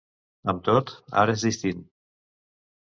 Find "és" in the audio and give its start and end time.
1.39-1.47